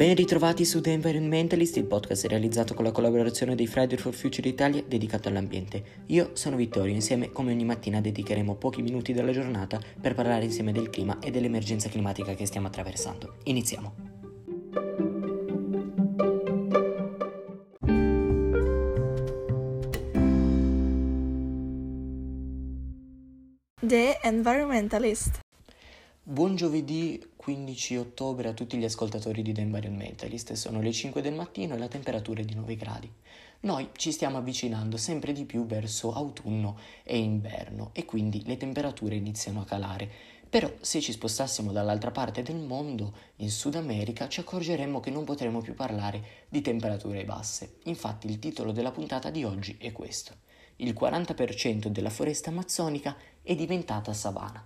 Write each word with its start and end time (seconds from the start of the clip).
Ben 0.00 0.14
ritrovati 0.14 0.64
su 0.64 0.80
The 0.80 0.92
Environmentalist, 0.92 1.76
il 1.76 1.84
podcast 1.84 2.24
realizzato 2.24 2.72
con 2.72 2.86
la 2.86 2.90
collaborazione 2.90 3.54
dei 3.54 3.66
Friday 3.66 3.98
for 3.98 4.14
Future 4.14 4.48
Italia 4.48 4.82
dedicato 4.82 5.28
all'ambiente. 5.28 6.04
Io 6.06 6.30
sono 6.32 6.56
Vittorio, 6.56 6.94
insieme 6.94 7.32
come 7.32 7.52
ogni 7.52 7.66
mattina 7.66 8.00
dedicheremo 8.00 8.54
pochi 8.54 8.80
minuti 8.80 9.12
della 9.12 9.30
giornata 9.30 9.78
per 10.00 10.14
parlare 10.14 10.46
insieme 10.46 10.72
del 10.72 10.88
clima 10.88 11.18
e 11.18 11.30
dell'emergenza 11.30 11.90
climatica 11.90 12.32
che 12.32 12.46
stiamo 12.46 12.68
attraversando. 12.68 13.34
Iniziamo. 13.44 13.94
The 23.82 24.18
Environmentalist. 24.22 25.40
Buon 26.22 26.54
giovedì 26.54 27.20
15 27.50 27.96
ottobre 27.96 28.48
a 28.48 28.52
tutti 28.52 28.76
gli 28.76 28.84
ascoltatori 28.84 29.42
di 29.42 29.52
The 29.52 29.62
Environmentalist. 29.62 30.52
Sono 30.52 30.80
le 30.80 30.92
5 30.92 31.20
del 31.20 31.34
mattino 31.34 31.74
e 31.74 31.78
la 31.78 31.88
temperatura 31.88 32.42
è 32.42 32.44
di 32.44 32.54
9 32.54 32.76
gradi. 32.76 33.12
Noi 33.62 33.88
ci 33.96 34.12
stiamo 34.12 34.38
avvicinando 34.38 34.96
sempre 34.96 35.32
di 35.32 35.44
più 35.44 35.66
verso 35.66 36.12
autunno 36.12 36.78
e 37.02 37.18
inverno 37.18 37.90
e 37.92 38.04
quindi 38.04 38.44
le 38.46 38.56
temperature 38.56 39.16
iniziano 39.16 39.62
a 39.62 39.64
calare. 39.64 40.08
Però 40.48 40.72
se 40.80 41.00
ci 41.00 41.10
spostassimo 41.10 41.72
dall'altra 41.72 42.12
parte 42.12 42.42
del 42.42 42.60
mondo, 42.60 43.16
in 43.38 43.50
Sud 43.50 43.74
America, 43.74 44.28
ci 44.28 44.38
accorgeremmo 44.38 45.00
che 45.00 45.10
non 45.10 45.24
potremo 45.24 45.60
più 45.60 45.74
parlare 45.74 46.46
di 46.48 46.60
temperature 46.60 47.24
basse. 47.24 47.78
Infatti 47.86 48.28
il 48.28 48.38
titolo 48.38 48.70
della 48.70 48.92
puntata 48.92 49.28
di 49.28 49.42
oggi 49.42 49.76
è 49.80 49.90
questo. 49.90 50.34
Il 50.76 50.94
40% 50.96 51.88
della 51.88 52.10
foresta 52.10 52.50
amazzonica 52.50 53.16
è 53.42 53.56
diventata 53.56 54.12
savana. 54.12 54.64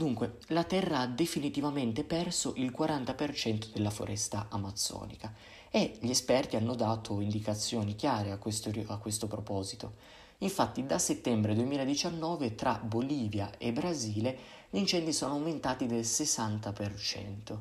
Dunque, 0.00 0.38
la 0.46 0.64
Terra 0.64 1.00
ha 1.00 1.06
definitivamente 1.06 2.04
perso 2.04 2.54
il 2.56 2.72
40% 2.74 3.66
della 3.70 3.90
foresta 3.90 4.46
amazzonica 4.48 5.30
e 5.70 5.98
gli 6.00 6.08
esperti 6.08 6.56
hanno 6.56 6.74
dato 6.74 7.20
indicazioni 7.20 7.94
chiare 7.96 8.30
a 8.30 8.38
questo, 8.38 8.72
a 8.86 8.96
questo 8.96 9.26
proposito. 9.26 9.96
Infatti, 10.38 10.86
da 10.86 10.98
settembre 10.98 11.54
2019 11.54 12.54
tra 12.54 12.80
Bolivia 12.82 13.50
e 13.58 13.72
Brasile 13.72 14.38
gli 14.70 14.78
incendi 14.78 15.12
sono 15.12 15.34
aumentati 15.34 15.84
del 15.84 16.00
60%. 16.00 17.58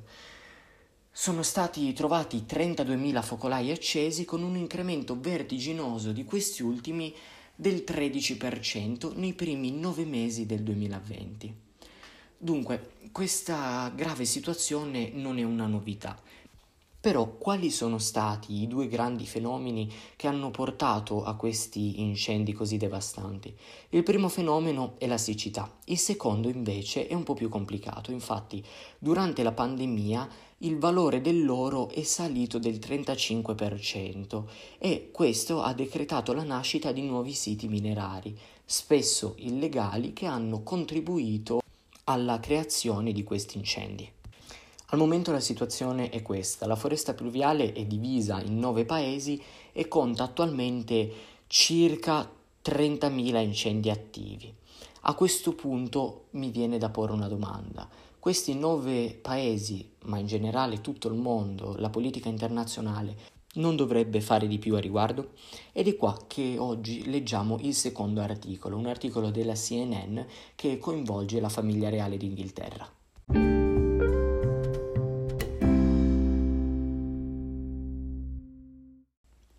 Sono 1.11 1.43
stati 1.43 1.91
trovati 1.91 2.45
32.000 2.47 3.21
focolai 3.21 3.69
accesi 3.69 4.23
con 4.23 4.43
un 4.43 4.55
incremento 4.55 5.19
vertiginoso 5.19 6.13
di 6.13 6.23
questi 6.23 6.63
ultimi 6.63 7.13
del 7.53 7.83
13% 7.85 9.13
nei 9.17 9.33
primi 9.33 9.71
nove 9.71 10.05
mesi 10.05 10.45
del 10.45 10.63
2020. 10.63 11.67
Dunque, 12.41 12.91
questa 13.11 13.91
grave 13.93 14.23
situazione 14.23 15.11
non 15.13 15.39
è 15.39 15.43
una 15.43 15.67
novità. 15.67 16.17
Però 17.01 17.35
quali 17.37 17.69
sono 17.69 17.97
stati 17.97 18.61
i 18.61 18.67
due 18.67 18.87
grandi 18.87 19.25
fenomeni 19.25 19.91
che 20.15 20.27
hanno 20.27 20.49
portato 20.49 21.25
a 21.25 21.35
questi 21.35 21.99
incendi 21.99 22.53
così 22.53 22.77
devastanti? 22.77 23.53
Il 23.89 24.03
primo 24.03 24.29
fenomeno 24.29 24.93
è 24.99 25.07
la 25.07 25.17
siccità, 25.17 25.69
il 25.87 25.97
secondo 25.97 26.47
invece 26.47 27.07
è 27.07 27.13
un 27.13 27.23
po' 27.23 27.33
più 27.33 27.49
complicato. 27.49 28.11
Infatti, 28.11 28.63
durante 28.97 29.43
la 29.43 29.51
pandemia 29.51 30.29
il 30.59 30.77
valore 30.77 31.19
dell'oro 31.19 31.89
è 31.89 32.03
salito 32.03 32.57
del 32.57 32.75
35% 32.75 34.43
e 34.77 35.09
questo 35.11 35.61
ha 35.61 35.73
decretato 35.73 36.31
la 36.31 36.43
nascita 36.43 36.93
di 36.93 37.01
nuovi 37.01 37.33
siti 37.33 37.67
minerari, 37.67 38.33
spesso 38.63 39.35
illegali, 39.39 40.13
che 40.13 40.25
hanno 40.25 40.63
contribuito 40.63 41.59
alla 42.09 42.39
creazione 42.39 43.11
di 43.11 43.23
questi 43.23 43.57
incendi. 43.57 44.11
Al 44.87 44.97
momento 44.97 45.31
la 45.31 45.39
situazione 45.39 46.09
è 46.09 46.23
questa, 46.23 46.65
la 46.65 46.75
foresta 46.75 47.13
pluviale 47.13 47.71
è 47.71 47.85
divisa 47.85 48.41
in 48.41 48.57
nove 48.57 48.83
paesi 48.83 49.39
e 49.71 49.87
conta 49.87 50.23
attualmente 50.23 51.11
circa 51.45 52.27
30.000 52.65 53.43
incendi 53.43 53.91
attivi. 53.91 54.51
A 55.01 55.13
questo 55.13 55.53
punto 55.53 56.25
mi 56.31 56.49
viene 56.49 56.79
da 56.79 56.89
porre 56.89 57.13
una 57.13 57.27
domanda. 57.27 57.87
Questi 58.17 58.55
nove 58.55 59.13
paesi, 59.13 59.87
ma 60.05 60.17
in 60.17 60.25
generale 60.25 60.81
tutto 60.81 61.09
il 61.09 61.13
mondo, 61.13 61.75
la 61.77 61.91
politica 61.91 62.27
internazionale, 62.27 63.15
non 63.55 63.75
dovrebbe 63.75 64.21
fare 64.21 64.47
di 64.47 64.59
più 64.59 64.75
a 64.75 64.79
riguardo? 64.79 65.31
Ed 65.71 65.87
è 65.87 65.95
qua 65.95 66.17
che 66.27 66.55
oggi 66.57 67.09
leggiamo 67.09 67.57
il 67.61 67.73
secondo 67.73 68.21
articolo, 68.21 68.77
un 68.77 68.85
articolo 68.85 69.31
della 69.31 69.53
CNN 69.53 70.19
che 70.55 70.77
coinvolge 70.77 71.39
la 71.39 71.49
famiglia 71.49 71.89
reale 71.89 72.17
d'Inghilterra. 72.17 72.91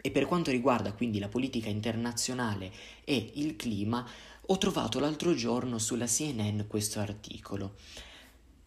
E 0.02 0.10
per 0.10 0.26
quanto 0.26 0.50
riguarda 0.50 0.92
quindi 0.92 1.18
la 1.18 1.28
politica 1.28 1.68
internazionale 1.68 2.72
e 3.04 3.32
il 3.34 3.54
clima, 3.56 4.06
ho 4.46 4.58
trovato 4.58 4.98
l'altro 4.98 5.34
giorno 5.34 5.78
sulla 5.78 6.06
CNN 6.06 6.60
questo 6.66 7.00
articolo. 7.00 7.74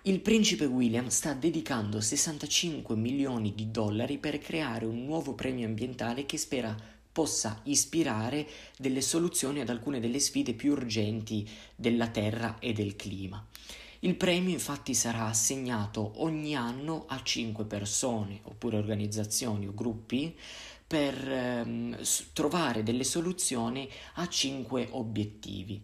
Il 0.06 0.20
principe 0.20 0.66
William 0.66 1.08
sta 1.08 1.32
dedicando 1.32 2.02
65 2.02 2.94
milioni 2.94 3.56
di 3.56 3.72
dollari 3.72 4.18
per 4.18 4.38
creare 4.38 4.86
un 4.86 5.06
nuovo 5.06 5.34
premio 5.34 5.66
ambientale 5.66 6.26
che 6.26 6.38
spera 6.38 6.76
possa 7.10 7.62
ispirare 7.64 8.46
delle 8.78 9.00
soluzioni 9.00 9.62
ad 9.62 9.70
alcune 9.70 10.02
delle 10.02 10.20
sfide 10.20 10.56
più 10.56 10.74
urgenti 10.74 11.50
della 11.74 12.10
Terra 12.10 12.60
e 12.60 12.74
del 12.74 12.98
clima. 12.98 13.48
Il 14.00 14.16
premio 14.16 14.52
infatti 14.52 14.94
sarà 14.94 15.28
assegnato 15.28 16.16
ogni 16.18 16.54
anno 16.54 17.06
a 17.08 17.24
5 17.24 17.64
persone 17.64 18.42
oppure 18.44 18.76
organizzazioni 18.76 19.68
o 19.68 19.74
gruppi 19.74 20.38
per 20.86 21.16
ehm, 21.32 21.98
trovare 22.34 22.84
delle 22.84 23.06
soluzioni 23.06 23.90
a 24.16 24.28
5 24.28 24.90
obiettivi. 24.92 25.82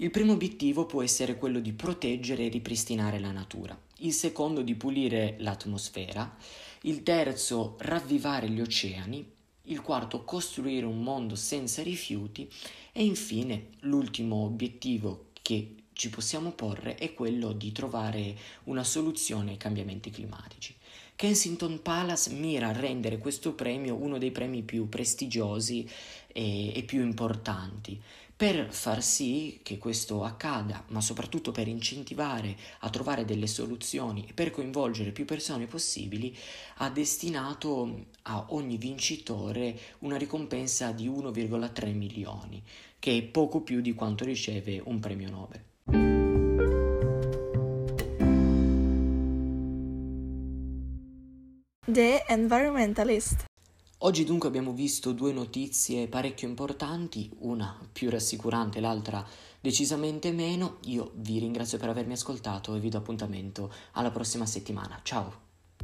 Il 0.00 0.10
primo 0.10 0.32
obiettivo 0.32 0.86
può 0.86 1.02
essere 1.02 1.36
quello 1.36 1.60
di 1.60 1.74
proteggere 1.74 2.46
e 2.46 2.48
ripristinare 2.48 3.18
la 3.18 3.32
natura, 3.32 3.78
il 3.98 4.14
secondo 4.14 4.62
di 4.62 4.74
pulire 4.74 5.36
l'atmosfera, 5.40 6.38
il 6.82 7.02
terzo 7.02 7.76
ravvivare 7.80 8.48
gli 8.48 8.62
oceani, 8.62 9.30
il 9.64 9.82
quarto 9.82 10.24
costruire 10.24 10.86
un 10.86 11.02
mondo 11.02 11.34
senza 11.34 11.82
rifiuti. 11.82 12.48
E 12.92 13.04
infine 13.04 13.72
l'ultimo 13.80 14.36
obiettivo 14.36 15.26
che 15.42 15.74
ci 15.92 16.08
possiamo 16.08 16.52
porre 16.52 16.94
è 16.94 17.12
quello 17.12 17.52
di 17.52 17.70
trovare 17.70 18.34
una 18.64 18.84
soluzione 18.84 19.50
ai 19.50 19.56
cambiamenti 19.58 20.08
climatici. 20.08 20.74
Kensington 21.14 21.82
Palace 21.82 22.30
mira 22.30 22.68
a 22.68 22.72
rendere 22.72 23.18
questo 23.18 23.52
premio 23.52 23.96
uno 23.96 24.16
dei 24.16 24.30
premi 24.30 24.62
più 24.62 24.88
prestigiosi 24.88 25.86
e, 26.32 26.74
e 26.74 26.82
più 26.84 27.02
importanti 27.02 28.00
per 28.40 28.72
far 28.72 29.02
sì 29.02 29.60
che 29.62 29.76
questo 29.76 30.24
accada, 30.24 30.82
ma 30.88 31.02
soprattutto 31.02 31.52
per 31.52 31.68
incentivare 31.68 32.56
a 32.78 32.88
trovare 32.88 33.26
delle 33.26 33.46
soluzioni 33.46 34.24
e 34.26 34.32
per 34.32 34.50
coinvolgere 34.50 35.10
più 35.10 35.26
persone 35.26 35.66
possibili, 35.66 36.34
ha 36.76 36.88
destinato 36.88 38.06
a 38.22 38.46
ogni 38.48 38.78
vincitore 38.78 39.78
una 39.98 40.16
ricompensa 40.16 40.90
di 40.90 41.06
1,3 41.06 41.94
milioni, 41.94 42.62
che 42.98 43.18
è 43.18 43.22
poco 43.24 43.60
più 43.60 43.82
di 43.82 43.92
quanto 43.92 44.24
riceve 44.24 44.80
un 44.82 45.00
premio 45.00 45.28
Nobel. 45.28 45.62
The 51.84 52.24
Environmentalist 52.26 53.49
Oggi 54.02 54.24
dunque 54.24 54.48
abbiamo 54.48 54.72
visto 54.72 55.12
due 55.12 55.30
notizie 55.30 56.08
parecchio 56.08 56.48
importanti, 56.48 57.30
una 57.40 57.78
più 57.92 58.08
rassicurante, 58.08 58.80
l'altra 58.80 59.22
decisamente 59.60 60.32
meno. 60.32 60.78
Io 60.84 61.10
vi 61.16 61.38
ringrazio 61.38 61.76
per 61.76 61.90
avermi 61.90 62.14
ascoltato 62.14 62.74
e 62.74 62.80
vi 62.80 62.88
do 62.88 62.96
appuntamento 62.96 63.70
alla 63.92 64.10
prossima 64.10 64.46
settimana. 64.46 65.00
Ciao! 65.02 65.49